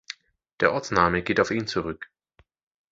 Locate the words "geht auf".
1.21-1.51